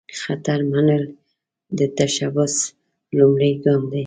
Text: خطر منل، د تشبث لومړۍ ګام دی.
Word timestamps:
خطر 0.21 0.59
منل، 0.71 1.03
د 1.77 1.79
تشبث 1.97 2.55
لومړۍ 3.17 3.53
ګام 3.65 3.81
دی. 3.91 3.99